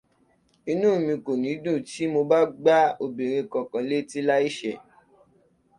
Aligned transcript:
Inú 0.71 0.89
mi 1.05 1.13
kò 1.25 1.31
ní 1.43 1.51
dùn 1.63 1.79
tí 1.89 2.03
mo 2.13 2.21
bá 2.31 2.39
gbá 2.61 2.77
obìnrin 3.03 3.47
kankan 3.51 3.85
létí 3.89 4.19
láìṣẹ̀ 4.29 4.77